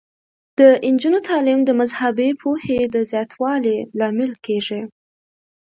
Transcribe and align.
د 0.57 0.59
نجونو 0.93 1.19
تعلیم 1.29 1.59
د 1.65 1.69
مذهبي 1.79 2.29
پوهې 2.41 2.79
د 2.93 2.95
زیاتوالي 3.11 3.77
لامل 3.99 4.31
کیږي. 4.45 4.81